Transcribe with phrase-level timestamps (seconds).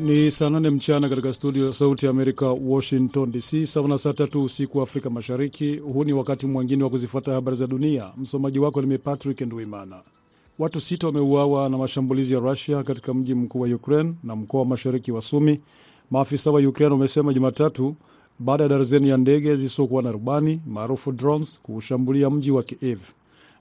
[0.00, 4.12] Ni saa nane mchana katika studio ya Sauti ya Amerika, Washington DC, sawa na saa
[4.12, 5.76] tatu usiku wa Afrika Mashariki.
[5.76, 8.10] Huu ni wakati mwingine wa kuzifuata habari za dunia.
[8.16, 10.02] Msomaji wako nimi Patrick Nduimana.
[10.58, 14.66] Watu sita wameuawa na mashambulizi ya Rusia katika mji mkuu wa Ukraine na mkoa wa
[14.66, 15.60] mashariki wa Sumi,
[16.10, 17.94] maafisa wa Ukraine wamesema Jumatatu,
[18.38, 23.00] baada ya darzeni ya ndege zisizokuwa na rubani maarufu drones kuushambulia mji wa Kiev.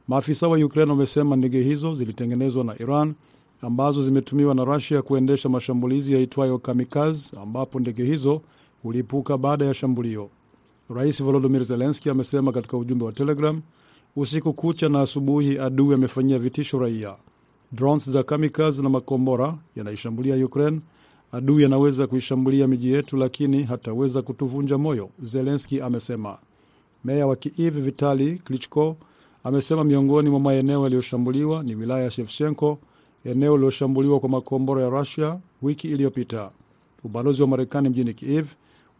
[0.08, 3.14] Maafisa wa Ukraine wamesema ndege hizo zilitengenezwa na Iran
[3.62, 8.42] ambazo zimetumiwa na Rusia kuendesha mashambulizi yaitwayo kamikaz, ambapo ndege hizo
[8.84, 10.30] hulipuka baada ya shambulio.
[10.96, 13.62] Rais Volodimir Zelenski amesema katika ujumbe wa Telegram,
[14.16, 17.16] usiku kucha na asubuhi adui amefanyia vitisho raia.
[17.72, 20.82] Drones za kamikaz na makombora yanaishambulia Ukraine.
[21.32, 26.38] Adui anaweza kuishambulia miji yetu, lakini hataweza kutuvunja moyo, Zelenski amesema.
[27.06, 28.98] Meya wa Kiev Vitali Klitschko
[29.44, 32.80] amesema miongoni mwa maeneo yaliyoshambuliwa ni wilaya ya Shevchenko,
[33.26, 36.52] eneo lililoshambuliwa kwa makombora ya Rusia wiki iliyopita.
[37.04, 38.48] Ubalozi wa Marekani mjini Kiev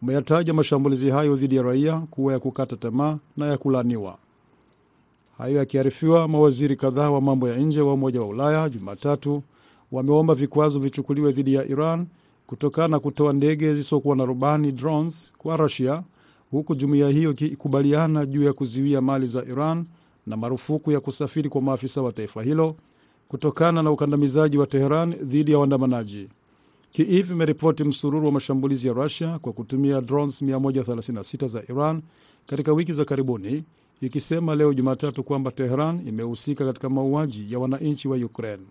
[0.02, 4.18] umeyataja mashambulizi hayo dhidi ya raia kuwa ya kukata tamaa na ya kulaaniwa.
[5.38, 9.42] Hayo yakiarifiwa, mawaziri kadhaa wa mambo ya nje wa Umoja wa Ulaya Jumatatu
[9.92, 12.06] wameomba vikwazo vichukuliwe dhidi ya Iran
[12.46, 16.02] kutokana na kutoa ndege zisizokuwa na rubani drones kwa Rusia,
[16.50, 19.84] huku jumuiya hiyo ikikubaliana juu ya kuziwia mali za Iran
[20.26, 22.76] na marufuku ya kusafiri kwa maafisa wa taifa hilo
[23.30, 26.28] kutokana na ukandamizaji wa Teheran dhidi ya waandamanaji.
[26.90, 32.02] Kiev imeripoti msururu wa mashambulizi ya Rusia kwa kutumia drones 136 za Iran
[32.46, 33.64] katika wiki za karibuni,
[34.00, 38.62] ikisema leo Jumatatu kwamba Teheran imehusika katika mauaji ya wananchi wa Ukraine.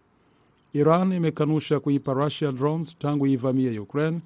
[0.74, 4.20] Iran imekanusha kuipa Rusia drones tangu iivamie Ukraine.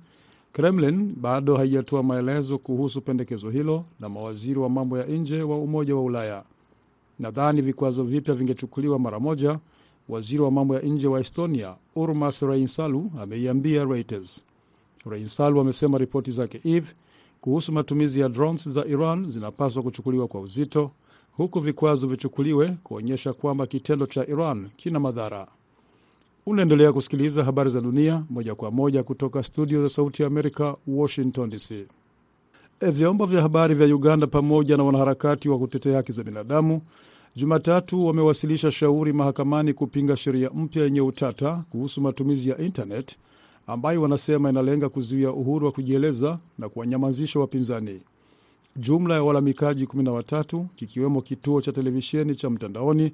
[0.54, 5.96] Kremlin bado haijatoa maelezo kuhusu pendekezo hilo na mawaziri wa mambo ya nje wa Umoja
[5.96, 6.44] wa Ulaya.
[7.20, 9.60] Nadhani vikwazo vipya vingechukuliwa mara moja,
[10.10, 14.46] waziri wa mambo ya nje wa Estonia Urmas Reinsalu ameiambia Reuters.
[15.10, 16.86] Reinsalu amesema ripoti zake Kiev
[17.42, 20.92] kuhusu matumizi ya drones za Iran zinapaswa kuchukuliwa kwa uzito,
[21.38, 25.48] huku vikwazo vichukuliwe kuonyesha kwamba kitendo cha Iran kina madhara.
[26.46, 31.50] Unaendelea kusikiliza habari za dunia moja kwa moja kutoka studio za Sauti ya Amerika, Washington
[31.50, 31.88] DC.
[32.92, 36.82] Vyombo vya habari vya Uganda pamoja na wanaharakati wa kutetea haki za binadamu
[37.36, 43.18] Jumatatu wamewasilisha shauri mahakamani kupinga sheria mpya yenye utata kuhusu matumizi ya internet
[43.68, 48.02] ambayo wanasema inalenga kuzuia uhuru wa kujieleza na kuwanyamazisha wapinzani.
[48.76, 53.14] Jumla ya walalamikaji 13 kikiwemo kituo cha televisheni cha mtandaoni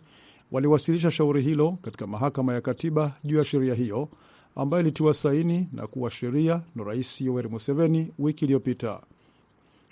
[0.51, 4.09] waliwasilisha shauri hilo katika mahakama ya katiba juu ya sheria hiyo
[4.55, 9.01] ambayo ilitiwa saini na kuwa sheria na Rais Yoweri Museveni wiki iliyopita.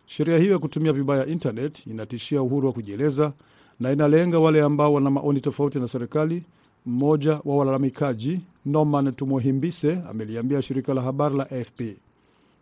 [0.06, 3.34] Sheria hiyo ya kutumia vibaya internet inatishia uhuru wa kujieleza
[3.80, 6.44] na inalenga wale ambao wana maoni tofauti na serikali.
[6.86, 11.82] Mmoja wa walalamikaji Norman Tumuhimbise ameliambia shirika la habari la AFP.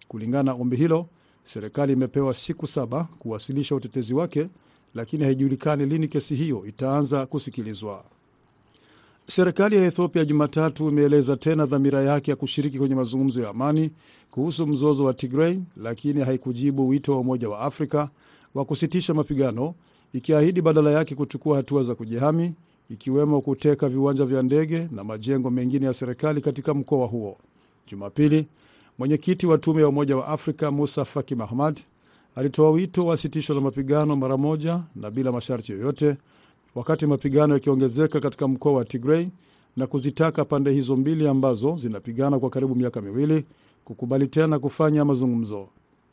[0.08, 1.06] Kulingana na ombi hilo,
[1.44, 4.48] serikali imepewa siku saba kuwasilisha utetezi wake,
[4.96, 8.04] lakini haijulikani lini kesi hiyo itaanza kusikilizwa.
[9.28, 13.92] Serikali ya Ethiopia Jumatatu imeeleza tena dhamira yake ya kushiriki kwenye mazungumzo ya amani
[14.32, 18.10] kuhusu mzozo wa Tigrei, lakini haikujibu wito wa Umoja wa Afrika
[18.56, 19.76] wa kusitisha mapigano,
[20.16, 22.54] ikiahidi badala yake kuchukua hatua za kujihami,
[22.90, 27.38] ikiwemo kuteka viwanja vya ndege na majengo mengine ya serikali katika mkoa huo.
[27.88, 28.48] Jumapili,
[29.00, 31.80] mwenyekiti wa tume ya Umoja wa Afrika Musa Faki Mahamad
[32.36, 36.16] alitoa wito wa sitisho la mapigano mara moja na bila masharti yoyote,
[36.76, 39.30] wakati mapigano yakiongezeka katika mkoa wa Tigrei
[39.78, 43.46] na kuzitaka pande hizo mbili ambazo zinapigana kwa karibu miaka miwili
[43.86, 45.68] kukubali tena kufanya mazungumzo.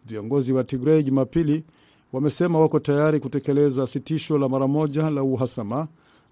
[0.07, 1.65] Viongozi wa Tigrei Jumapili
[2.13, 5.89] wamesema wako tayari kutekeleza sitisho la mara moja la uhasama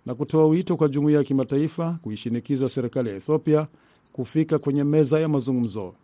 [0.07, 3.67] na kutoa wito kwa jumuiya ya kimataifa kuishinikiza serikali ya Ethiopia
[4.13, 5.95] kufika kwenye meza ya mazungumzo.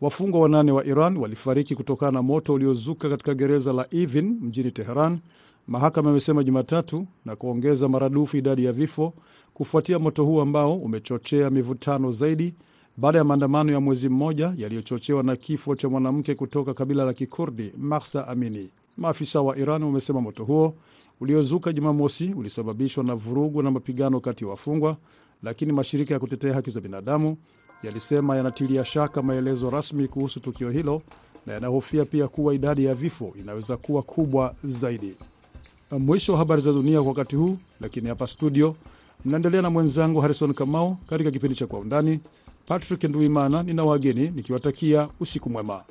[0.00, 5.18] Wafungwa wanane wa Iran walifariki kutokana na moto uliozuka katika gereza la Evin mjini Teheran,
[5.66, 9.12] mahakama imesema Jumatatu, na kuongeza maradufu idadi ya vifo
[9.54, 12.54] kufuatia moto huu ambao umechochea mivutano zaidi
[12.96, 17.72] baada ya maandamano ya mwezi mmoja yaliyochochewa na kifo cha mwanamke kutoka kabila la Kikurdi
[17.78, 18.70] Mahsa Amini.
[18.96, 20.74] Maafisa wa Iran wamesema moto huo
[21.20, 24.96] uliozuka Jumamosi ulisababishwa na vurugu na mapigano kati ya wafungwa,
[25.42, 27.36] lakini mashirika ya kutetea haki za binadamu
[27.82, 31.02] yalisema yanatilia shaka maelezo rasmi kuhusu tukio hilo
[31.46, 35.16] na yanahofia pia kuwa idadi ya vifo inaweza kuwa kubwa zaidi.
[35.98, 38.76] Mwisho wa habari za dunia kwa wakati huu, lakini hapa studio
[39.24, 42.20] mnaendelea na mwenzangu Harrison Kamau katika kipindi cha Kwa Undani.
[42.66, 45.84] Patrick Nduimana nina wageni nikiwatakia usiku mwema.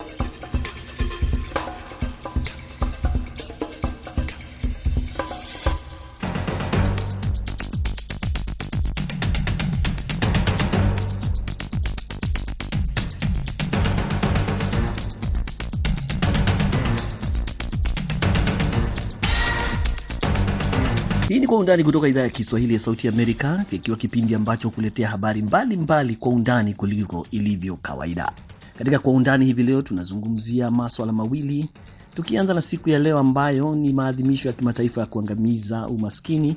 [21.56, 25.78] Kwa Undani kutoka idhaa ya Kiswahili ya Sauti Amerika, kikiwa kipindi ambacho hukuletea habari mbalimbali
[25.84, 28.32] mbali kwa undani kuliko ilivyo kawaida.
[28.78, 31.70] Katika Kwa Undani hivi leo tunazungumzia maswala mawili,
[32.16, 36.56] tukianza na siku ya leo ambayo ni maadhimisho ya kimataifa ya kuangamiza umaskini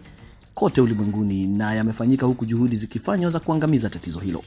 [0.55, 4.43] kote ulimwenguni, na yamefanyika huku juhudi zikifanywa za kuangamiza tatizo hilo.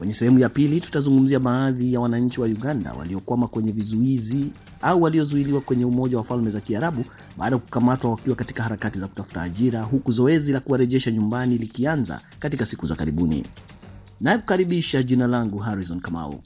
[0.00, 4.46] Kwenye sehemu ya pili tutazungumzia baadhi ya wananchi wa Uganda waliokwama kwenye vizuizi
[4.82, 7.04] au waliozuiliwa kwenye Umoja wa Falme za Kiarabu
[7.38, 12.20] baada ya kukamatwa wakiwa katika harakati za kutafuta ajira, huku zoezi la kuwarejesha nyumbani likianza
[12.38, 13.44] katika siku za karibuni.
[14.20, 16.40] Nayekukaribisha, jina langu Harrison Kamau.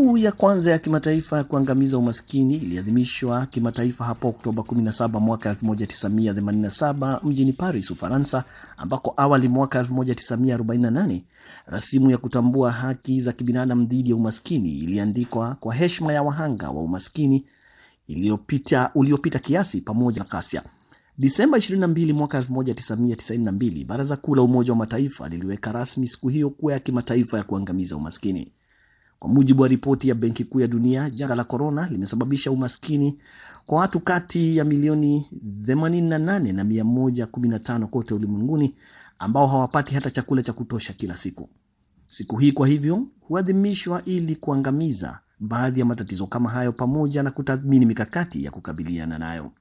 [0.00, 7.20] Siku ya kwanza ya kimataifa ya kuangamiza umaskini iliadhimishwa kimataifa hapo Oktoba 17 mwaka 1987
[7.24, 8.44] mjini Paris, Ufaransa,
[8.76, 11.20] ambako awali mwaka 1948
[11.66, 16.82] rasimu ya kutambua haki za kibinadamu dhidi ya umaskini iliandikwa kwa heshima ya wahanga wa
[16.82, 17.44] umaskini
[18.08, 20.62] uliopita uliopita kiasi pamoja na ghasia.
[21.18, 26.72] Disemba 22 mwaka 1992, Baraza Kuu la Umoja wa Mataifa liliweka rasmi siku hiyo kuwa
[26.72, 28.52] ya kimataifa ya kuangamiza umaskini.
[29.20, 33.18] Kwa mujibu wa ripoti ya Benki Kuu ya Dunia, janga la korona limesababisha umaskini
[33.66, 35.26] kwa watu kati ya milioni
[35.62, 38.74] 88 na 115 kote ulimwenguni
[39.18, 41.48] ambao hawapati hata chakula cha kutosha kila siku.
[42.08, 47.86] Siku hii kwa hivyo huadhimishwa ili kuangamiza baadhi ya matatizo kama hayo pamoja na kutathmini
[47.86, 49.52] mikakati ya kukabiliana nayo.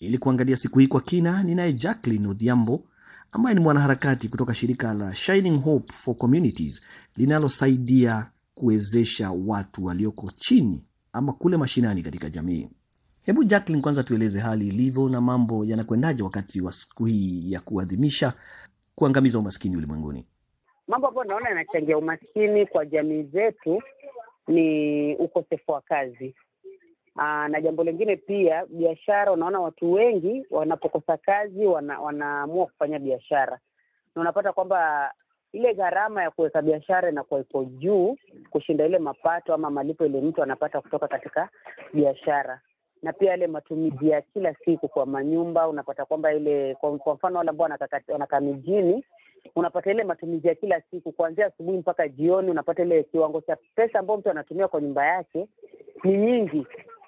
[0.00, 2.84] Ili kuangalia siku hii kwa kina, ninaye Jacqueline Odhiambo
[3.32, 6.82] ambaye ni mwanaharakati kutoka shirika la Shining Hope for Communities
[7.16, 12.68] linalosaidia kuwezesha watu walioko chini ama kule mashinani katika jamii.
[13.22, 18.32] Hebu Jacqueline, kwanza tueleze hali ilivyo na mambo yanakwendaje wakati wa siku hii ya kuadhimisha
[18.94, 20.26] kuangamiza umaskini ulimwenguni.
[20.88, 23.82] Mambo ambayo naona yanachangia umaskini kwa jamii zetu
[24.48, 26.34] ni ukosefu wa kazi.
[27.18, 29.32] Aa, na jambo lingine pia biashara.
[29.32, 33.58] Unaona watu wengi wanapokosa kazi wana, wanaamua kufanya biashara
[34.14, 35.10] na unapata kwamba
[35.54, 38.16] ile gharama ya kuweka biashara inakuwa ipo juu
[38.50, 41.48] kushinda ile mapato ama malipo ile mtu anapata kutoka katika
[41.92, 42.60] biashara,
[43.02, 45.68] na pia yale matumizi ya kila siku kwa manyumba.
[45.68, 47.68] Unapata kwamba ile kwa mfano wale ambao
[48.08, 49.04] wanakaa mijini,
[49.56, 53.98] unapata ile matumizi ya kila siku kuanzia asubuhi mpaka jioni, unapata ile kiwango cha pesa
[53.98, 55.48] ambayo mtu anatumia kwa nyumba yake
[56.04, 56.66] ni nyingi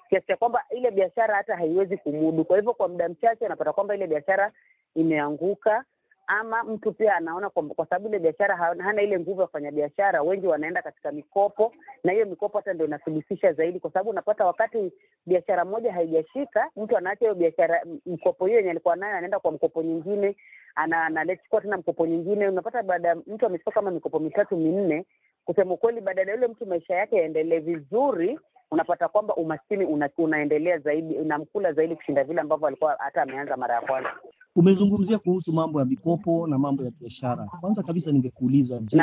[0.09, 2.45] kiasi cha kwamba ile biashara hata haiwezi kumudu.
[2.45, 4.51] Kwa hivyo kwa muda mchache unapata kwamba ile biashara
[4.95, 5.83] imeanguka
[6.27, 10.21] ama mtu pia anaona kwa, kwa sababu ile biashara hana ile nguvu ya kufanya biashara,
[10.21, 11.71] wengi wanaenda katika mikopo,
[12.03, 14.91] na hiyo mikopo hata ndio inasuluhisha zaidi, kwa sababu unapata wakati
[15.25, 19.83] biashara moja haijashika, mtu anaacha hiyo biashara, mkopo hiyo yenye alikuwa nayo, anaenda kwa mkopo
[19.83, 20.35] nyingine,
[20.75, 22.47] ana anachukua tena mkopo nyingine.
[22.47, 25.05] Unapata baada ya mtu amechukua kama mikopo mitatu minne,
[25.45, 28.39] kusema ukweli, badala ya yule mtu maisha yake yaendelee vizuri
[28.71, 33.75] unapata kwamba umaskini una, unaendelea zaidi unamkula zaidi kushinda vile ambavyo alikuwa hata ameanza mara
[33.75, 34.09] ya kwanza.
[34.55, 37.45] Umezungumzia kuhusu mambo ya mikopo na mambo ya biashara.
[37.61, 38.97] Kwanza kabisa ningekuuliza, je,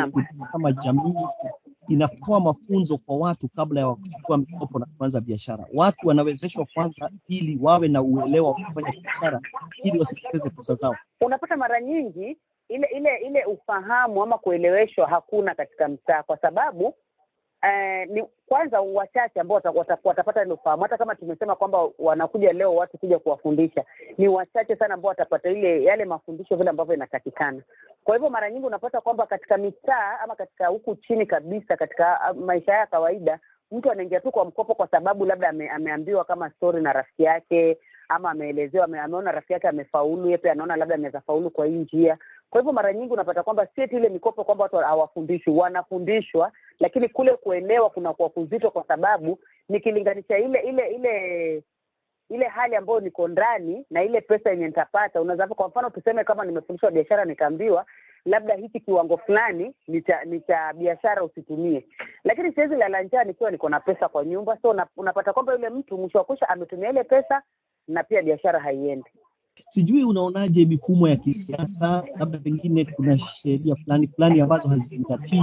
[0.52, 1.14] kama jamii
[1.88, 5.66] inatoa mafunzo kwa watu kabla ya kuchukua mikopo na kuanza biashara?
[5.74, 9.40] Watu wanawezeshwa kwanza ili wawe na uelewa wa kufanya biashara
[9.82, 10.96] ili wasipoteze pesa zao?
[11.20, 12.36] Unapata mara nyingi
[12.68, 16.94] ile ile ile ufahamu ama kueleweshwa hakuna katika mtaa, kwa sababu
[17.66, 19.60] Eh, ni kwanza wachache ambao
[20.04, 20.82] watapata ile ufahamu.
[20.82, 23.84] Hata kama tumesema kwamba wanakuja leo watu kuja kuwafundisha,
[24.18, 27.62] ni wachache sana ambao watapata ile yale mafundisho vile ambavyo inatakikana.
[28.04, 32.72] Kwa hivyo mara nyingi unapata kwamba katika mitaa ama katika huku chini kabisa, katika maisha
[32.74, 33.38] ya kawaida,
[33.72, 37.78] mtu anaingia tu kwa mkopo kwa sababu labda ame, ameambiwa kama story na rafiki yake
[38.08, 41.72] ama ameelezewa, ame, ameona rafiki yake amefaulu, yeye pia anaona labda anaweza faulu kwa hii
[41.78, 42.18] njia.
[42.54, 47.36] Kwa hivyo mara nyingi unapata kwamba si ile mikopo kwamba watu hawafundishwi, wanafundishwa, lakini kule
[47.36, 51.62] kuelewa kunakuwa kuzito, kwa sababu nikilinganisha ile ile ile
[52.30, 55.20] ile hali ambayo niko ndani na ile pesa yenye nitapata.
[55.20, 57.86] Unaweza kwa mfano tuseme kama nimefundishwa biashara nikaambiwa
[58.24, 59.74] labda hiki kiwango fulani
[60.26, 61.86] ni cha biashara usitumie,
[62.24, 64.58] lakini siwezi lala njaa nikiwa niko na pesa kwa nyumba.
[64.62, 67.42] So una, unapata kwamba yule mtu mwisho wa kusha ametumia ile pesa
[67.88, 69.10] na pia biashara haiendi.
[69.68, 75.42] Sijui unaonaje mifumo ya kisiasa, labda pengine kuna sheria fulani fulani ambazo hazizingatii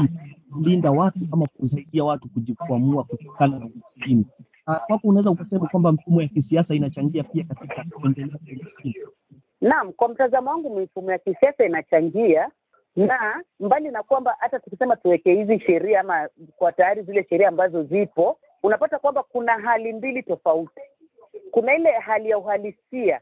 [0.53, 4.25] kulinda watu ama kusaidia watu kujikwamua kutokana na umaskini.
[4.87, 8.95] Kwako unaweza ukasema kwamba mifumo ya kisiasa inachangia pia katika kuendelea kwa umaskini?
[9.61, 12.49] Naam, kwa mtazamo wangu mifumo ya kisiasa inachangia,
[12.95, 17.83] na mbali na kwamba hata tukisema tuweke hizi sheria ama kwa tayari zile sheria ambazo
[17.83, 20.81] zipo, unapata kwamba kuna hali mbili tofauti.
[21.51, 23.21] Kuna ile hali ya uhalisia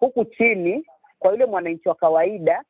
[0.00, 0.86] huku chini
[1.18, 2.62] kwa yule mwananchi wa kawaida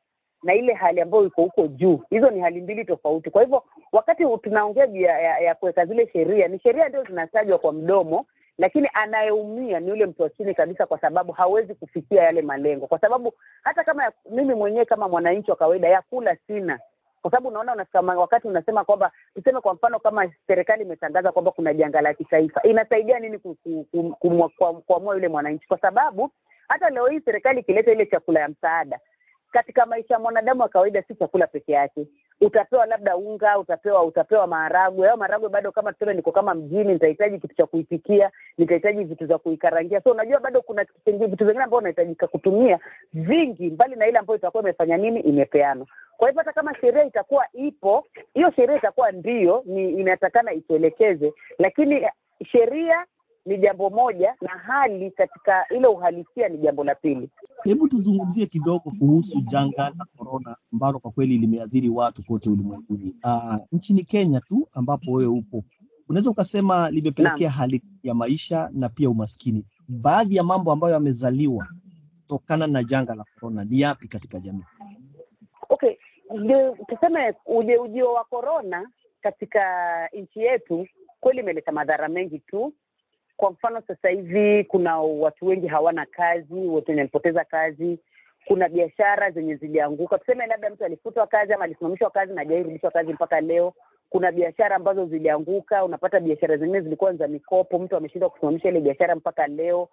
[0.43, 2.03] na ile hali ambayo iko huko juu.
[2.09, 3.29] Hizo ni hali mbili tofauti.
[3.29, 7.73] Kwa hivyo wakati tunaongea ya, ya, ya kuweka zile sheria, ni sheria ndio zinatajwa kwa
[7.73, 8.25] mdomo,
[8.57, 12.99] lakini anayeumia ni yule mtu wa chini kabisa, kwa sababu hawezi kufikia yale malengo, kwa
[12.99, 13.33] sababu
[13.63, 16.79] hata kama ya, mimi mwenyewe kama mwananchi wa kawaida ya kula sina
[17.21, 21.73] kwa sababu unaona unafika wakati unasema kwamba tuseme kwa mfano kama serikali imetangaza kwamba kuna
[21.73, 23.39] janga la kitaifa, inasaidia nini
[24.87, 25.67] kuamua yule mwananchi?
[25.67, 26.31] Kwa sababu
[26.71, 28.99] hata leo hii serikali ikileta ile chakula ya msaada
[29.51, 32.07] katika maisha ya mwanadamu wa kawaida, si chakula peke yake.
[32.41, 35.05] Utapewa labda unga, utapewa utapewa maharagwe.
[35.07, 39.37] Hayo maharagwe bado, kama tuseme niko kama mjini, nitahitaji kitu cha kuipikia, nitahitaji vitu za
[39.37, 40.01] kuikarangia.
[40.01, 42.79] So unajua bado kuna vitu vingine ambavyo unahitajika kutumia
[43.13, 45.87] vingi, mbali na ile ambayo itakuwa imefanya nini, imepeanwa.
[46.17, 52.07] Kwa hivyo hata kama sheria itakuwa ipo, hiyo sheria itakuwa ndio ni inatakana ituelekeze, lakini
[52.51, 53.05] sheria
[53.45, 57.29] ni jambo moja na hali katika ile uhalisia ni jambo la pili.
[57.63, 63.15] Hebu tuzungumzie kidogo kuhusu janga la korona ambalo kwa kweli limeathiri watu kote ulimwenguni.
[63.23, 65.63] Uh, nchini Kenya tu ambapo wewe upo,
[66.09, 69.65] unaweza ukasema limepelekea hali ya maisha na pia umaskini.
[69.87, 71.67] Baadhi ya mambo ambayo yamezaliwa
[72.21, 74.63] kutokana na janga la korona ni yapi katika jamii?
[75.69, 75.95] Okay,
[76.87, 78.89] tuseme uje ujio wa korona
[79.21, 79.61] katika
[80.13, 80.87] nchi yetu
[81.19, 82.73] kweli imeleta madhara mengi tu
[83.41, 87.99] kwa mfano sasa hivi kuna watu wengi hawana kazi, watu wenye walipoteza kazi.
[88.45, 93.13] Kuna biashara zenye zilianguka, tuseme labda mtu alifutwa kazi ama alisimamishwa kazi na hajairudishwa kazi
[93.13, 93.73] mpaka leo.
[94.09, 99.15] Kuna biashara ambazo zilianguka, unapata biashara zingine zilikuwa za mikopo, mtu ameshindwa kusimamisha ile biashara
[99.15, 99.89] mpaka leo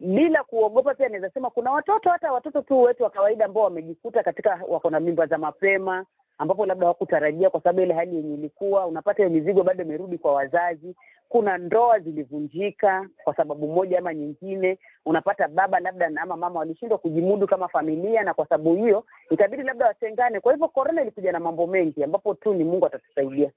[0.00, 0.94] bila kuogopa.
[0.94, 4.90] Pia naweza sema kuna watoto, hata watoto tu wetu wa kawaida ambao wamejikuta katika, wako
[4.90, 6.06] na mimba za mapema
[6.38, 10.32] ambapo labda hawakutarajia kwa sababu ile hali yenye ilikuwa, unapata hiyo mizigo bado imerudi kwa
[10.34, 10.94] wazazi.
[11.28, 17.46] Kuna ndoa zilivunjika kwa sababu moja ama nyingine, unapata baba labda ama mama walishindwa kujimudu
[17.46, 20.40] kama familia, na kwa sababu hiyo itabidi labda watengane.
[20.40, 23.52] Kwa hivyo korona ilikuja na mambo mengi ambapo tu ni Mungu atatusaidia.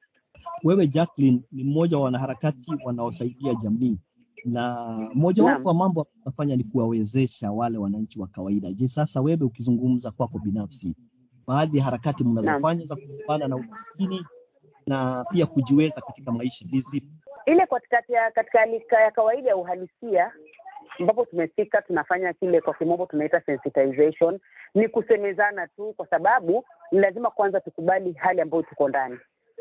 [0.64, 3.98] Wewe Jacqueline ni mmoja wa wanaharakati wanaosaidia jamii
[4.46, 8.72] na mojawapo wa mambo unafanya ni kuwawezesha wale wananchi wa kawaida.
[8.74, 10.96] Je, sasa wewe ukizungumza kwako binafsi
[11.48, 14.26] baadhi ya harakati mnazofanya za kupambana na umaskini
[14.88, 17.12] na pia kujiweza katika maisha ni zipi?
[17.50, 20.34] Ile katikati ya katika lika ya kawaida ya uhalisia
[21.00, 24.40] ambapo tumefika, tunafanya kile kwa kimombo tunaita sensitization,
[24.76, 29.18] ni kusemezana tu, kwa sababu ni lazima kwanza tukubali hali ambayo tuko ndani.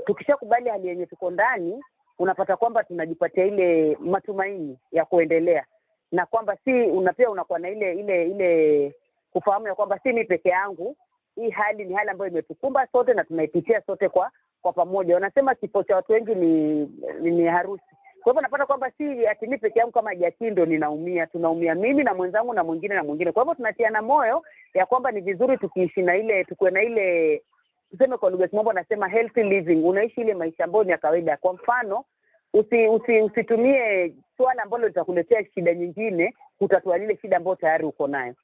[0.06, 1.84] Tukishakubali hali yenye tuko ndani,
[2.18, 5.64] unapata kwamba tunajipatia ile matumaini ya kuendelea,
[6.12, 8.94] na kwamba si una pia unakuwa na ile ile ile
[9.32, 10.96] kufahamu ya kwamba si mi peke yangu
[11.36, 14.30] hii hali ni hali ambayo imetukumba sote na tunaipitia sote kwa
[14.62, 15.14] kwa pamoja.
[15.14, 16.74] Wanasema kifo cha watu wengi ni,
[17.20, 17.84] ni, ni harusi.
[18.22, 22.04] Kwa hivyo napata kwamba si ati mi peke yangu kama Jakii ndo ninaumia, tunaumia mimi
[22.04, 23.32] na mwenzangu na mwingine na mwingine.
[23.32, 24.42] Kwa hivyo tunatiana moyo
[24.74, 27.42] ya kwamba ni vizuri tukiishi na ile tukuwe na ile
[27.90, 31.36] tuseme, kwa lugha ya kimombo nasema healthy living, unaishi ile maisha ambayo ni ya kawaida.
[31.36, 32.04] Kwa mfano
[32.54, 38.34] usi, usi, usitumie swala ambalo litakuletea shida nyingine kutatua lile shida ambayo tayari uko nayo.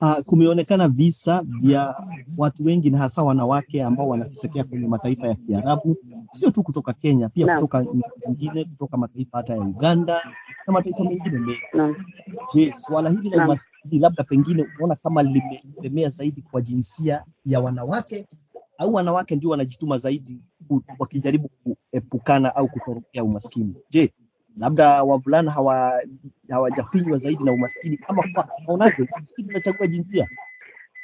[0.00, 1.96] Uh, kumeonekana visa vya
[2.36, 5.96] watu wengi na hasa wanawake ambao wanatesekea kwenye mataifa ya Kiarabu,
[6.30, 7.56] sio tu kutoka Kenya, pia Naam.
[7.56, 10.20] kutoka nchi zingine, kutoka mataifa hata ya Uganda
[10.66, 11.94] na mataifa mengine mengi.
[12.54, 13.48] Je, swala hili la Naam.
[13.48, 18.26] umaskini labda pengine unaona kama limelemea zaidi kwa jinsia ya wanawake
[18.78, 20.40] au wanawake ndio wanajituma zaidi
[20.98, 21.48] wakijaribu
[21.90, 23.74] kuepukana au kutorokea umaskini?
[23.90, 24.12] Je,
[24.56, 26.02] labda wavulana hawa
[26.50, 28.22] hawajafinywa zaidi na umaskini ama
[28.66, 30.28] unaonaje, umaskini unachagua jinsia?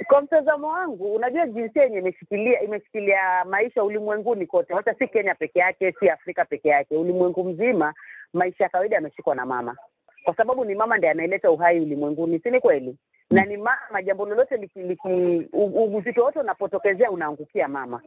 [0.07, 5.59] Kwa mtazamo wangu, unajua jinsia yenye imeshikilia imeshikilia maisha ulimwenguni kote, hata si Kenya peke
[5.59, 7.95] yake, si Afrika peke yake, ulimwengu mzima,
[8.33, 9.77] maisha ya kawaida yameshikwa na mama,
[10.25, 12.97] kwa sababu ni mama ndiye anaeleta uhai ulimwenguni, si ni kweli?
[13.33, 14.81] Na ni mama, jambo lolote liki,
[15.97, 18.01] uzito wote unapotokezea unaangukia mama.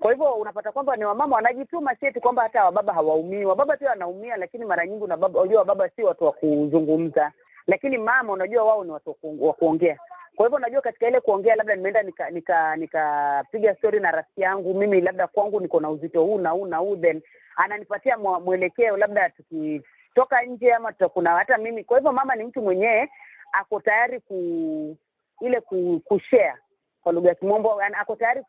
[0.00, 3.44] Kwa hivyo unapata kwamba ni wamama wanajituma, si eti kwamba hata wababa hawaumii.
[3.44, 7.32] Wababa pia wanaumia, lakini mara nyingi unajua wababa si watu wa kuzungumza,
[7.66, 9.98] lakini mama, unajua wao ni watu wa kuongea.
[10.36, 14.74] Kwa hivyo unajua, katika ile kuongea, labda nimeenda nika nika nikapiga story na rafiki yangu,
[14.74, 17.22] mimi labda kwangu niko na uzito huu na huu na huu, then
[17.56, 21.84] ananipatia mwelekeo, labda tukitoka nje ama tutakuna hata mimi.
[21.84, 23.08] Kwa hivyo mama ni mtu mwenyewe
[23.52, 24.96] ako tayari ku
[25.40, 26.54] ile ku, kushare
[27.02, 28.42] kwa lugha ya kimombo, yani ako tayari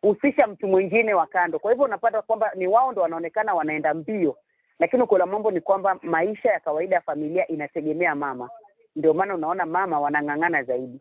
[0.00, 1.58] kuhusisha mtu mwingine wa kando.
[1.58, 4.36] Kwa hivyo unapata kwamba ni wao ndo wanaonekana wanaenda mbio,
[4.78, 8.50] lakini ukweli mambo ni kwamba maisha ya kawaida ya familia inategemea mama.
[8.96, 11.00] Ndio maana unaona mama wanang'ang'ana zaidi.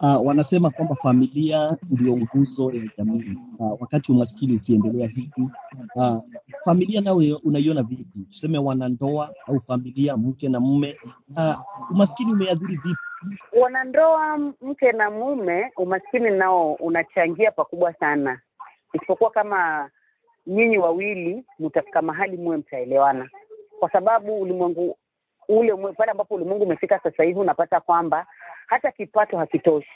[0.00, 3.36] Uh, wanasema kwamba familia ndio nguzo ya jamii.
[3.58, 5.30] Uh, wakati umaskini ukiendelea hivi,
[5.94, 6.18] uh,
[6.64, 8.26] familia nayo unaiona vipi?
[8.30, 10.96] Tuseme wanandoa au familia, mke na mume,
[11.36, 11.54] uh,
[11.90, 12.96] umaskini umeathiri vipi
[13.52, 18.40] Wanandoa mke na mume, umaskini nao unachangia pakubwa sana,
[18.92, 19.90] isipokuwa kama
[20.46, 23.28] nyinyi wawili mtafika mahali muwe mtaelewana,
[23.80, 24.96] kwa sababu ulimwengu
[25.48, 28.26] ule pale ambapo ulimwengu umefika sasa hivi unapata kwamba
[28.66, 29.90] hata kipato hakitoshi.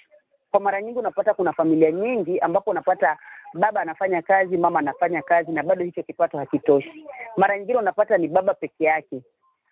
[0.50, 3.18] Kwa mara nyingi unapata kuna familia nyingi ambapo unapata
[3.56, 7.04] baba anafanya kazi, mama anafanya kazi, na bado hicho kipato hakitoshi.
[7.36, 9.22] Mara nyingine unapata ni baba peke yake,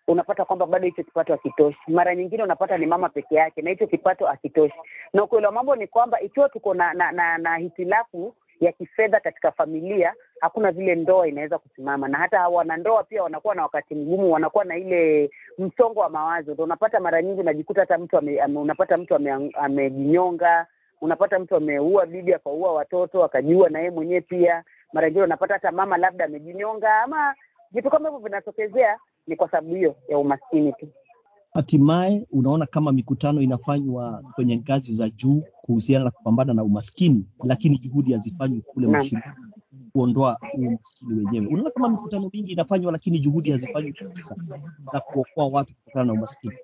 [0.09, 1.79] unapata kwamba bado hicho kipato hakitoshi.
[1.89, 4.75] Mara nyingine unapata ni mama peke yake na hicho kipato hakitoshi.
[5.13, 9.21] Na ukweli wa mambo ni kwamba ikiwa tuko na na, na, na hitilafu ya kifedha
[9.21, 14.33] katika familia, hakuna vile ndoa inaweza kusimama, na hata wanandoa pia wanakuwa na wakati mgumu,
[14.33, 16.53] wanakuwa na ile msongo wa mawazo.
[16.55, 19.15] Ndo unapata mara nyingi unajikuta hata mtu ame, unapata mtu
[19.55, 20.67] amejinyonga ame
[21.05, 24.65] unapata mtu ameua bibi akaua watoto akajiua na yeye mwenyewe pia.
[24.93, 27.35] Mara nyingine unapata hata mama labda amejinyonga, ama
[27.73, 30.89] vitu kama hivyo vinatokezea, ni kwa sababu hiyo ya umaskini tu.
[31.55, 37.79] Hatimaye unaona kama mikutano inafanywa kwenye ngazi za juu kuhusiana na kupambana na umaskini, lakini
[37.79, 39.33] juhudi hazifanywi kule mashinani
[39.93, 41.47] kuondoa umaskini wenyewe.
[41.47, 44.37] Unaona kama mikutano mingi inafanywa, lakini juhudi hazifanywi kabisa
[44.93, 46.57] za kuokoa watu kutokana na umaskini.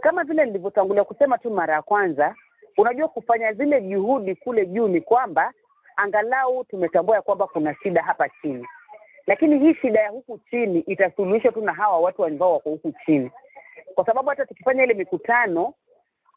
[0.00, 2.34] Kama vile nilivyotangulia kusema tu mara ya kwanza,
[2.78, 5.52] unajua kufanya zile juhudi kule juu ni kwamba
[5.96, 8.66] angalau tumetambua ya kwamba kuna shida hapa chini,
[9.26, 13.30] lakini hii shida ya huku chini itasuluhishwa tu na hawa watu ambao wako huku chini,
[13.94, 15.74] kwa sababu hata tukifanya ile mikutano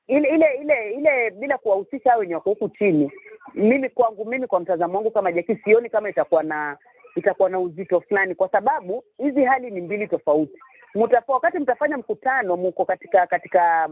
[0.08, 3.12] ile ile ile ile bila kuwahusisha hao wenye wako huku chini,
[3.53, 6.77] mimi kwangu mimi, kwa mtazamo wangu kama Jaki, sioni kama itakuwa na
[7.15, 10.60] itakuwa na uzito fulani, kwa sababu hizi hali ni mbili tofauti.
[10.96, 13.89] Mtapo wakati mtafanya mkutano, mko katika katika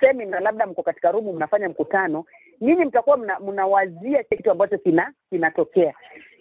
[0.00, 2.24] semina, labda mko katika rumu mnafanya mkutano,
[2.60, 5.94] nyinyi mtakuwa mna, kitu ambacho kina kinatokea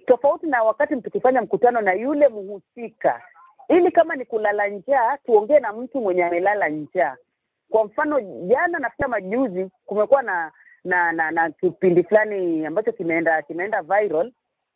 [0.08, 3.22] tofauti na wakati tukifanya mkutano na yule mhusika,
[3.70, 7.16] ili kama ni kulala njaa, tuongee na mtu mwenye amelala njaa.
[7.70, 10.52] Kwa mfano jana, nafikiri majuzi, kumekuwa na
[10.84, 14.32] na na, na kipindi fulani ambacho kimeenda kimeenda viral.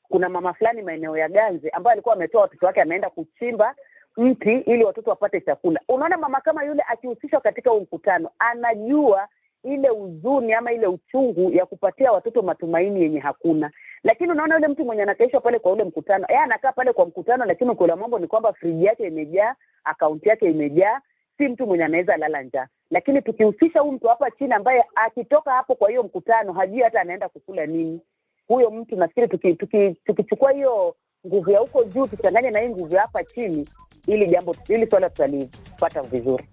[0.10, 3.76] Kuna mama fulani maeneo ya Ganze ambaye alikuwa ametoa watoto wake, ameenda kuchimba
[4.18, 5.80] mti ili watoto wapate chakula.
[5.90, 9.28] Unaona, mama kama yule akihusishwa katika huu mkutano, anajua
[9.64, 13.72] ile huzuni ama ile uchungu ya kupatia watoto matumaini yenye hakuna.
[14.04, 17.46] Lakini unaona yule mtu mwenye anakaishwa pale kwa ule mkutano, yeye anakaa pale kwa mkutano,
[17.46, 21.02] lakini ukweli wa mambo ni kwamba friji yake imejaa, akaunti yake imejaa,
[21.38, 22.68] si mtu mwenye anaweza lala njaa.
[22.92, 27.30] Lakini tukihusisha huyu mtu hapa chini ambaye akitoka hapo kwa hiyo mkutano hajui hata anaenda
[27.30, 28.02] kukula nini,
[28.48, 30.96] huyo mtu nafikiri tukichukua tuki, tuki hiyo
[31.28, 33.70] nguvu ya huko juu tuchanganye na hii nguvu ya hapa chini,
[34.08, 36.46] ili jambo ili swala tutalipata vizuri.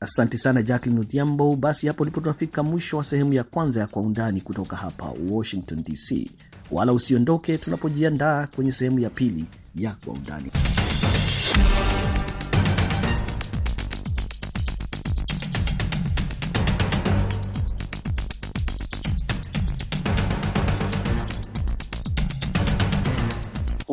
[0.00, 1.56] Asante sana Jacqueline Odhiambo.
[1.56, 5.82] Basi hapo ndipo tunafika mwisho wa sehemu ya kwanza ya Kwa Undani kutoka hapa Washington
[5.84, 6.30] DC.
[6.70, 9.44] Wala usiondoke tunapojiandaa kwenye sehemu ya pili
[9.76, 10.50] ya Kwa Undani.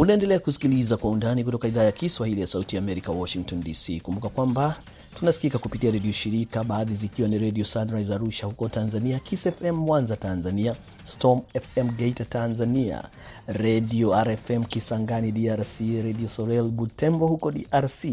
[0.07, 4.01] Unaendelea kusikiliza Kwa Undani kutoka idhaa ya Kiswahili ya Sauti ya Amerika, Washington DC.
[4.03, 4.75] Kumbuka kwamba
[5.19, 10.15] tunasikika kupitia redio shirika, baadhi zikiwa ni Redio Sunrise Arusha huko Tanzania, Kiss FM Mwanza
[10.15, 11.41] Tanzania, Storm
[11.73, 13.03] FM Geita Tanzania,
[13.47, 18.05] Redio RFM Kisangani DRC, Redio Sorel Butembo huko DRC,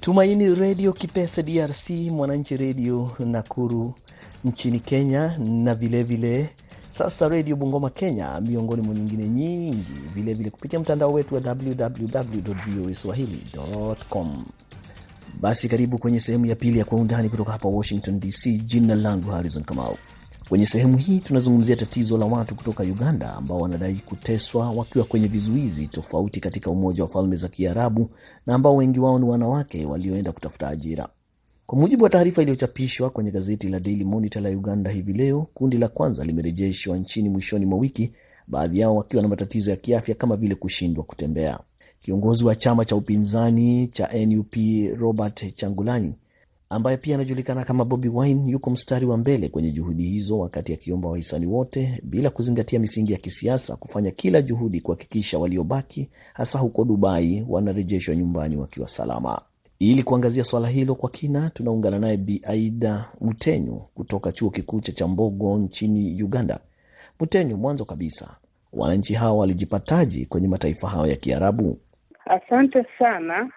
[0.00, 3.94] Tumaini Redio Kipese DRC, Mwananchi Redio Nakuru
[4.44, 6.50] nchini Kenya na vilevile vile,
[6.98, 12.94] sasa Redio Bungoma Kenya, miongoni mwa nyingine nyingi, vilevile kupitia mtandao wetu wa www voa
[12.94, 14.44] swahili.com.
[15.40, 18.58] Basi karibu kwenye sehemu ya pili ya Kwa Undani kutoka hapa Washington DC.
[18.64, 19.96] Jina langu Harrison Kamau.
[20.48, 25.88] Kwenye sehemu hii tunazungumzia tatizo la watu kutoka Uganda ambao wanadai kuteswa wakiwa kwenye vizuizi
[25.88, 28.10] tofauti katika Umoja wa Falme za Kiarabu
[28.46, 31.08] na ambao wengi wao ni wanawake walioenda kutafuta ajira.
[31.66, 35.78] Kwa mujibu wa taarifa iliyochapishwa kwenye gazeti la Daily Monitor la Uganda hivi leo, kundi
[35.78, 38.12] la kwanza limerejeshwa nchini mwishoni mwa wiki,
[38.46, 41.58] baadhi yao wakiwa na matatizo ya kiafya kama vile kushindwa kutembea.
[42.00, 44.54] Kiongozi wa chama cha upinzani cha NUP
[44.96, 46.14] Robert changulani
[46.70, 51.08] ambaye pia anajulikana kama Bobi Wine, yuko mstari wa mbele kwenye juhudi hizo, wakati akiomba
[51.08, 57.44] wahisani wote bila kuzingatia misingi ya kisiasa kufanya kila juhudi kuhakikisha waliobaki, hasa huko Dubai,
[57.48, 59.42] wanarejeshwa nyumbani wakiwa salama.
[59.78, 64.92] Ili kuangazia swala hilo kwa kina, tunaungana naye Bi Aida Mutenyo kutoka chuo kikuu cha
[64.92, 66.60] Chambogo nchini Uganda.
[67.20, 68.36] Mutenyo, mwanzo kabisa,
[68.72, 71.78] wananchi hawa walijipataji kwenye mataifa hayo ya Kiarabu?
[72.26, 73.50] Asante sana.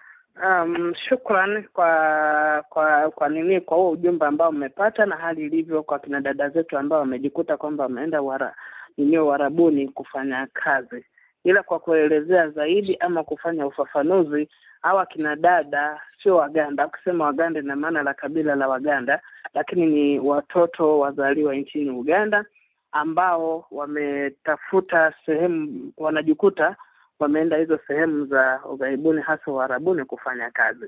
[0.46, 5.98] Um, shukran kwa kwa kwa nini kwa huo ujumbe ambao umepata na hali ilivyo kwa
[5.98, 8.54] kina dada zetu ambao wamejikuta kwamba wameenda wara
[8.96, 11.04] ninio warabuni kufanya kazi,
[11.44, 14.48] ila kwa kuelezea zaidi ama kufanya ufafanuzi
[14.88, 16.86] hawa kina dada sio Waganda.
[16.86, 19.20] Ukisema Waganda ina maana la kabila la Waganda,
[19.54, 22.44] lakini ni watoto wazaliwa nchini Uganda
[22.92, 26.76] ambao wametafuta sehemu, wanajikuta
[27.18, 30.86] wameenda hizo sehemu za ughaibuni, hasa uharabuni kufanya kazi.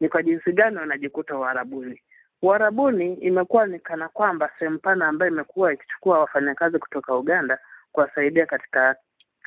[0.00, 2.02] Ni kwa jinsi gani wanajikuta uharabuni?
[2.42, 7.58] Uharabuni imekuwa ni kana kwamba sehemu pana ambayo imekuwa ikichukua wafanyakazi kutoka Uganda
[7.92, 8.96] kuwasaidia katika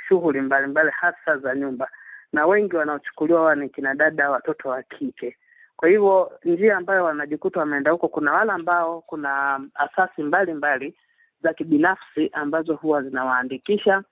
[0.08, 1.90] shughuli mbalimbali hasa za nyumba,
[2.34, 5.38] na wengi wanaochukuliwa wa ni kina dada, watoto wa kike.
[5.76, 10.96] Kwa hivyo njia ambayo wanajikuta wameenda huko, kuna wale ambao kuna asasi mbalimbali mbali
[11.44, 14.04] za kibinafsi ambazo huwa zinawaandikisha,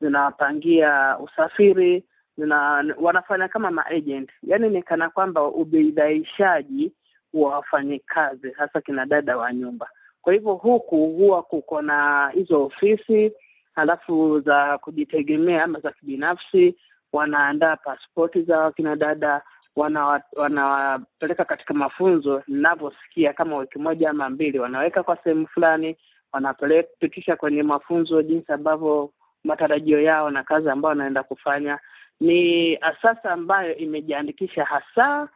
[0.00, 2.04] zinawapangia usafiri,
[2.38, 6.92] zina wanafanya kama maagent, yaani ni kana kwamba ubidhaishaji
[7.34, 9.88] wa wafanyikazi hasa kina dada wa nyumba.
[10.22, 13.32] Kwa hivyo huku huwa kuko na hizo ofisi
[13.74, 16.74] halafu za kujitegemea ama za kibinafsi,
[17.12, 19.42] wanaandaa pasipoti za wakina dada,
[20.36, 22.42] wanawapeleka katika mafunzo.
[22.48, 25.96] Ninavyosikia kama wiki moja ama mbili, wanaweka kwa sehemu fulani,
[26.32, 29.10] wanapitisha kwenye mafunzo jinsi ambavyo
[29.44, 31.78] matarajio yao na kazi ambayo wanaenda kufanya.
[32.20, 35.28] Ni asasi ambayo imejiandikisha hasa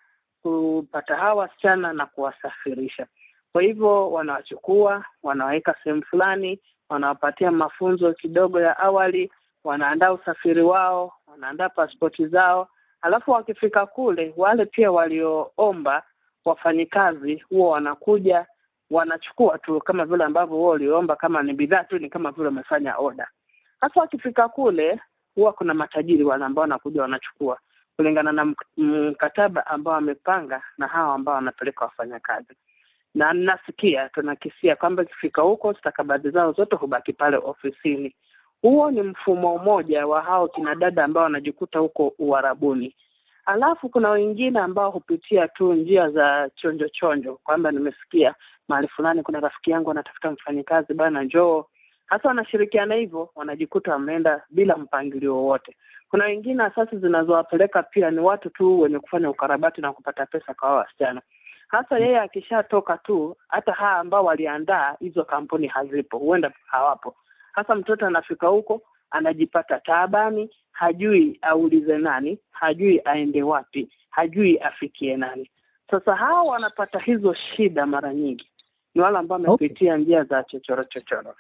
[0.43, 3.07] kupata hawa wasichana na kuwasafirisha.
[3.53, 9.33] Kwa hivyo wanawachukua, wanaweka sehemu fulani, wanawapatia mafunzo kidogo ya awali,
[9.65, 12.69] wanaandaa usafiri wao, wanaandaa pasipoti zao,
[13.01, 16.03] alafu wakifika kule, wale pia walioomba
[16.45, 18.47] wafanyikazi huwa wanakuja
[18.91, 22.97] wanachukua tu kama vile ambavyo huwa walioomba, kama ni bidhaa tu, ni kama vile wamefanya
[22.99, 23.29] oda.
[23.81, 25.01] Hasa wakifika kule,
[25.35, 27.59] huwa kuna matajiri wale ambao wanakuja wanachukua
[27.97, 32.55] kulingana na mkataba ambao wamepanga na hawa ambao wanapeleka wafanyakazi
[33.15, 38.15] na nasikia tunakisia kwamba ikifika huko stakabadhi zao zote hubaki pale ofisini.
[38.63, 42.95] Huo ni mfumo mmoja wa hao kina dada ambao wanajikuta huko Uarabuni.
[43.47, 48.35] Alafu kuna wengine ambao hupitia tu njia za chonjo chonjo, kwamba nimesikia
[48.69, 51.65] mahali fulani kuna rafiki yangu anatafuta mfanyikazi bana, njoo.
[52.07, 55.77] Hasa wanashirikiana hivyo, wanajikuta wameenda bila mpangilio wowote.
[56.11, 60.77] Kuna wengine asasi zinazowapeleka pia ni watu tu wenye kufanya ukarabati na kupata pesa kwa
[60.77, 61.23] wasichana
[61.73, 67.15] hasa yeye akishatoka tu, hata haa ambao waliandaa hizo kampuni hazipo, huenda hawapo.
[67.53, 75.51] Hasa mtoto anafika huko anajipata taabani, hajui aulize nani, hajui aende wapi, hajui afikie nani.
[75.91, 78.47] Sasa hawa wanapata hizo shida mara nyingi
[78.95, 81.35] ni wale ambao wamepitia okay, njia za chochoro chochoro.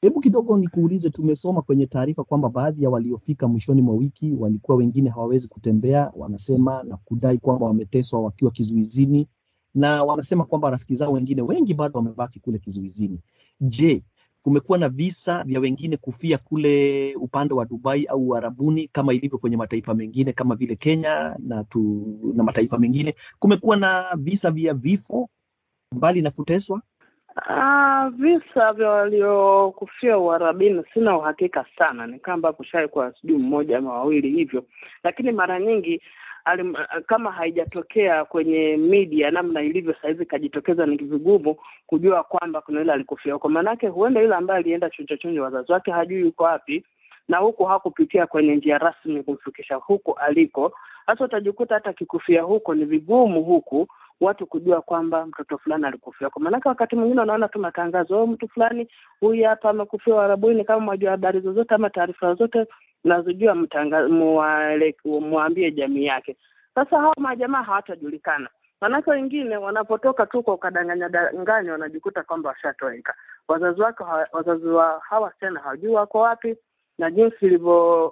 [0.00, 5.10] Hebu kidogo nikuulize, tumesoma kwenye taarifa kwamba baadhi ya waliofika mwishoni mwa wiki walikuwa wengine
[5.10, 9.28] hawawezi kutembea, wanasema na kudai kwamba wameteswa wakiwa kizuizini
[9.74, 13.20] na wanasema kwamba rafiki zao wengine wengi bado wamebaki kule kizuizini.
[13.60, 14.02] Je,
[14.46, 19.56] kumekuwa na visa vya wengine kufia kule upande wa Dubai au Uarabuni kama ilivyo kwenye
[19.56, 23.14] mataifa mengine kama vile Kenya na, tu, na mataifa mengine?
[23.38, 25.28] Kumekuwa na visa vya vifo
[25.92, 26.82] mbali na kuteswa?
[27.36, 32.52] Uh, visa vya waliokufia Uarabuni sina uhakika sana, ni kama
[32.88, 34.64] kuwa sijui mmoja ama wawili hivyo,
[35.04, 36.02] lakini mara nyingi
[36.46, 36.74] alim,
[37.06, 41.56] kama haijatokea kwenye media namna ilivyo sahizi, ikajitokeza ni vigumu
[41.86, 43.48] kujua kwamba kuna yule alikufia huko.
[43.48, 46.84] Maanake huenda yule ambaye alienda chonjochonjo, wazazi wake hajui yuko wapi,
[47.28, 50.72] na huku hakupitia kwenye njia rasmi kumfikisha huko aliko.
[51.06, 53.88] Sasa utajikuta hata akikufia huko ni vigumu huku
[54.20, 56.40] watu kujua kwamba mtoto fulani alikufia huko.
[56.40, 58.88] Maanake wakati mwingine unaona tu matangazo, oh, mtu fulani
[59.20, 60.64] huyu hapa amekufia Uarabuni.
[60.64, 62.66] Kama mwajua habari zozote ama taarifa zozote
[63.06, 63.54] nazojua
[65.20, 66.36] mwambie jamii yake.
[66.74, 68.48] Sasa hawa majamaa hawatajulikana,
[68.80, 73.14] maanake wengine wanapotoka tu kwa ukadanganya danganya, wanajikuta kwamba washatoweka.
[73.48, 76.56] Wazazi wake wazazi wa hawa tena hawajui wako wapi,
[76.98, 77.56] na jinsi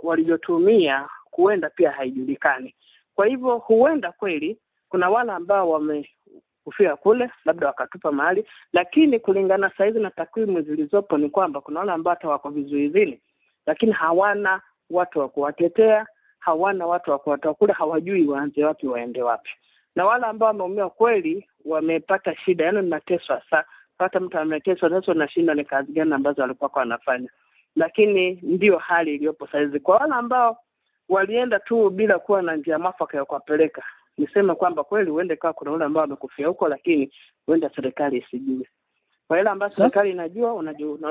[0.03, 2.75] walivyotumia huenda pia haijulikani.
[3.15, 10.01] Kwa hivyo huenda kweli kuna wale ambao wamekufia kule, labda wakatupa mahali, lakini kulingana sahizi
[10.01, 13.21] na takwimu zilizopo ni kwamba kuna wale ambao hata wako vizuizini,
[13.67, 14.61] lakini hawana
[14.97, 16.07] watu wa kuwatetea,
[16.39, 19.51] hawana watu wa kuwatoa kule, hawajui waanze wapi waende wapi.
[19.97, 23.43] Na wale ambao wameumia kweli, wamepata shida, yaani mnateswa.
[23.51, 23.65] Sa
[23.99, 27.29] hata mtu ameteswa, sasa unashindwa ni kazi gani ambazo walikuwa wanafanya,
[27.77, 29.81] lakini ndiyo hali iliyopo saizi.
[29.81, 30.59] Kwa wale ambao
[31.09, 33.83] walienda tu bila kuwa na njia mwafaka ya kuwapeleka,
[34.19, 37.13] niseme kwamba kweli huende kawa kuna wale ambao wamekufia huko, lakini
[37.47, 38.69] huenda serikali isijue.
[39.29, 40.55] Kwa ile ambayo serikali inajua,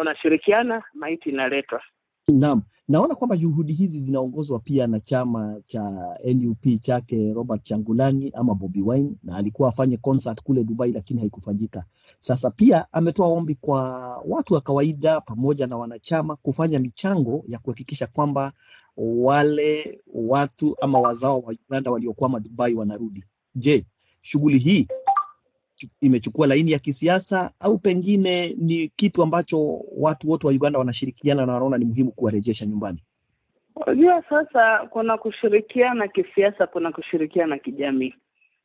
[0.02, 1.82] unashirikiana, maiti inaletwa.
[2.32, 8.56] Naam, naona kwamba juhudi hizi zinaongozwa pia na chama cha NUP chake Robert Changulani ama
[8.56, 11.86] Bobi Wine, na alikuwa afanye concert kule Dubai, lakini haikufanyika.
[12.20, 18.08] Sasa pia ametoa ombi kwa watu wa kawaida pamoja na wanachama kufanya michango ya kuhakikisha
[18.08, 18.52] kwamba
[18.98, 23.24] wale watu ama wazao wa Uganda waliokwama Dubai wanarudi.
[23.56, 23.86] Je,
[24.22, 24.88] shughuli hii
[26.02, 31.54] imechukua laini ya kisiasa au pengine ni kitu ambacho watu wote wa Uganda wanashirikiana na
[31.54, 33.04] wanaona ni muhimu kuwarejesha nyumbani?
[33.76, 38.14] Unajua, sasa kuna kushirikiana kisiasa, kuna kushirikiana kijamii.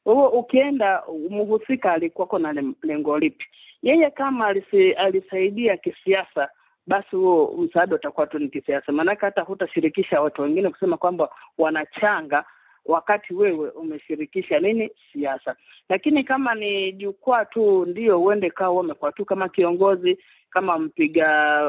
[0.05, 3.45] Huo ukienda, mhusika alikuwako na lengo lipi?
[3.83, 6.49] Yeye kama alisi, alisaidia kisiasa,
[6.87, 11.29] basi huo msaada utakuwa tu ni kisiasa, maanake hata hutashirikisha watu wengine kusema kwamba
[11.59, 12.45] wanachanga
[12.89, 15.57] wakati wewe umeshirikisha nini siasa.
[15.89, 20.19] Lakini kama ni jukwaa tu, ndio uende kawa umekuwa tu kama kiongozi,
[20.51, 21.61] kama mpiga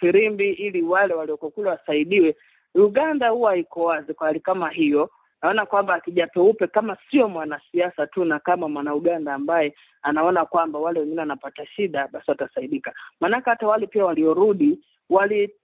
[0.00, 2.36] firimbi, ili wale walioko kule wasaidiwe.
[2.74, 5.10] Uganda huwa iko wazi kwa hali kama hiyo.
[5.42, 11.00] Naona kwamba akija peupe kama sio mwanasiasa tu na kama mwanauganda ambaye anaona kwamba wale
[11.00, 12.94] wengine wanapata shida, basi watasaidika.
[13.20, 14.78] Maanake hata wale pia waliorudi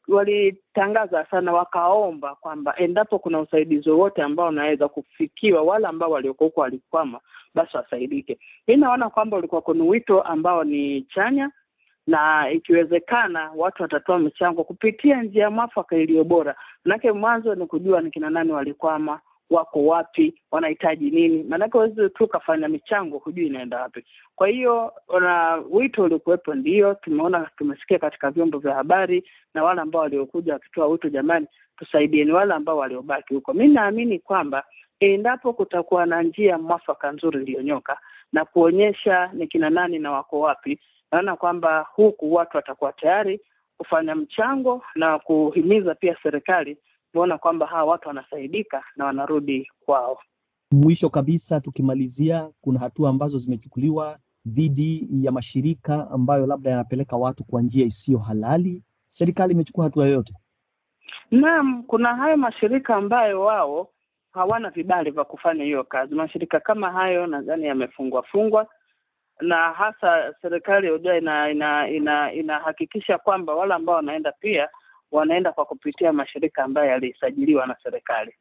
[0.09, 6.45] walitangaza wali sana wakaomba kwamba endapo kuna usaidizi wowote ambao unaweza kufikiwa wale ambao walioko
[6.45, 7.21] huko walikwama,
[7.55, 8.39] basi wasaidike.
[8.67, 11.51] Mi naona kwamba ulikuwa kuna wito ambao ni chanya,
[12.07, 16.55] na ikiwezekana watu watatoa michango kupitia njia mwafaka iliyo bora.
[16.85, 21.43] Manake mwanzo ni kujua ni kina nani walikwama, wako wapi, wanahitaji nini.
[21.43, 24.05] Maanake wezi tu ukafanya michango, hujui inaenda wapi.
[24.37, 30.03] Kwa hiyo na wito ulikuwepo, ndio tumeona, tumesikia katika vyombo vya habari na wale ambao
[30.03, 33.55] waliokuja wakitoa wito, jamani, tusaidieni wale ambao waliobaki huko.
[33.55, 34.65] Mi naamini kwamba
[35.01, 37.99] endapo kutakuwa na njia mwafaka nzuri iliyonyoka
[38.33, 40.79] na kuonyesha ni kina nani na wako wapi,
[41.13, 43.41] naona kwamba huku watu watakuwa tayari
[43.79, 46.77] kufanya mchango na kuhimiza pia serikali
[47.13, 50.19] kuona kwamba hawa watu wanasaidika na wanarudi kwao.
[50.71, 57.63] Mwisho kabisa, tukimalizia, kuna hatua ambazo zimechukuliwa dhidi ya mashirika ambayo labda yanapeleka watu kwa
[57.63, 58.83] njia isiyo halali.
[59.11, 60.35] Serikali imechukua hatua yoyote?
[61.31, 63.89] Naam, kuna hayo mashirika ambayo wao
[64.33, 66.15] hawana vibali vya kufanya hiyo kazi.
[66.15, 68.67] Mashirika kama hayo nadhani yamefungwa fungwa,
[69.41, 74.69] na hasa serikali hujua ina inahakikisha ina, inahakikisha kwamba wale ambao wanaenda pia
[75.13, 78.35] wanaenda kwa kupitia mashirika ambayo yalisajiliwa na serikali.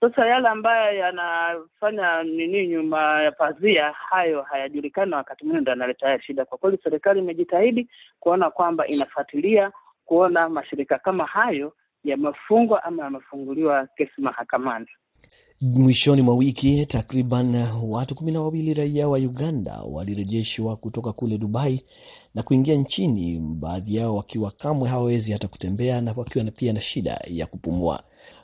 [0.00, 6.20] Sasa yale ambayo yanafanya nini nyuma ya pazia, hayo hayajulikani, na wakati mwingine ndo yanaleta
[6.22, 6.44] shida.
[6.44, 7.88] Kwa kweli, serikali imejitahidi
[8.20, 9.72] kuona kwamba inafuatilia
[10.04, 11.72] kuona mashirika kama hayo
[12.04, 14.86] yamefungwa ama yamefunguliwa kesi mahakamani.
[15.60, 17.56] Mwishoni mwa wiki takriban
[17.88, 21.84] watu kumi na wawili raia wa Uganda walirejeshwa kutoka kule Dubai
[22.34, 27.20] na kuingia nchini, baadhi yao wakiwa kamwe hawawezi hata kutembea na wakiwa pia na shida
[27.30, 28.02] ya kupumua.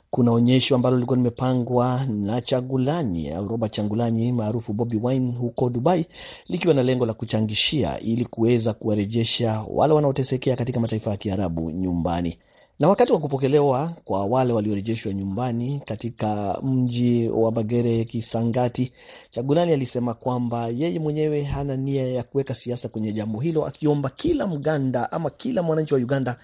[0.09, 6.05] Kuna onyesho ambalo lilikuwa limepangwa na Chagulanyi au Robert Changulanyi maarufu Bobi Wine huko Dubai,
[6.49, 12.37] likiwa na lengo la kuchangishia ili kuweza kuwarejesha wale wanaotesekea katika mataifa ya Kiarabu nyumbani
[12.81, 18.93] na wakati wa kupokelewa kwa wale waliorejeshwa nyumbani katika mji wa Bagere Kisangati,
[19.29, 24.47] Chagulani alisema kwamba yeye mwenyewe hana nia ya kuweka siasa kwenye jambo hilo, akiomba kila
[24.47, 26.37] Mganda ama kila mwananchi wa Uganda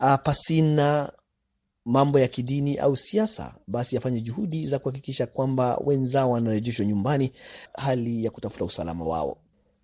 [0.00, 1.12] uh, pasina
[1.84, 7.32] mambo ya kidini au siasa, basi afanye juhudi za kuhakikisha kwamba wenzao wanarejeshwa nyumbani,
[7.74, 9.36] hali ya kutafuta usalama wao.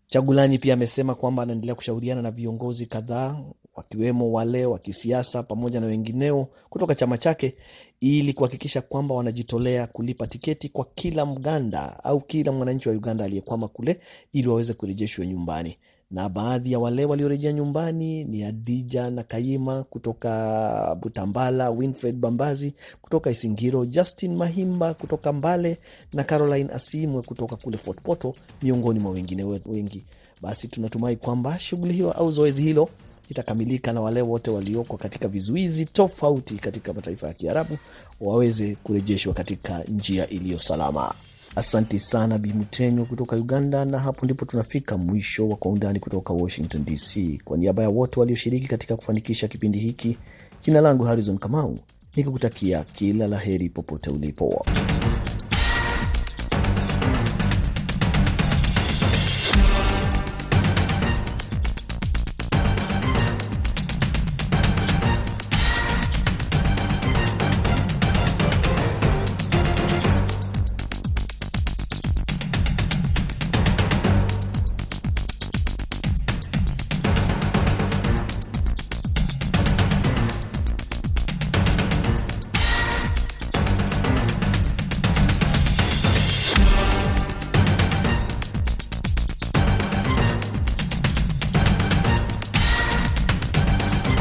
[0.06, 3.36] Chagulani pia amesema kwamba anaendelea kushauriana na viongozi kadhaa
[3.74, 7.54] wakiwemo wale wa kisiasa pamoja na wengineo kutoka chama chake
[8.00, 13.68] ili kuhakikisha kwamba wanajitolea kulipa tiketi kwa kila Mganda au kila mwananchi wa Uganda aliyekwama
[13.68, 14.00] kule
[14.32, 15.78] ili waweze kurejeshwa nyumbani.
[16.10, 23.30] Na baadhi ya wale waliorejea nyumbani ni Adija na Kayima kutoka Butambala, Winfred Bambazi kutoka
[23.30, 25.78] Isingiro, Justin Mahimba kutoka Mbale
[26.12, 30.04] na Caroline Asimwe kutoka kule Fort Poto, miongoni mwa wengine wengi.
[30.42, 32.88] Basi tunatumai kwamba shughuli hiyo au zoezi hilo
[33.30, 37.78] itakamilika na wale wote walioko katika vizuizi tofauti katika mataifa ya Kiarabu
[38.20, 41.14] waweze kurejeshwa katika njia iliyo salama.
[41.56, 46.84] Asanti sana Bimutenyo kutoka Uganda, na hapo ndipo tunafika mwisho wa Kwa Undani kutoka Washington
[46.84, 47.40] DC.
[47.44, 50.16] Kwa niaba ya wote walioshiriki katika kufanikisha kipindi hiki,
[50.62, 51.78] jina langu Harrison Kamau
[52.16, 54.64] nikikutakia kila la heri popote ulipo.